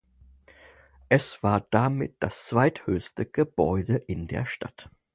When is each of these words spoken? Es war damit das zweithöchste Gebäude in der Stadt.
Es 1.09 1.43
war 1.43 1.61
damit 1.69 2.15
das 2.21 2.47
zweithöchste 2.47 3.27
Gebäude 3.27 3.97
in 3.97 4.27
der 4.27 4.45
Stadt. 4.47 4.89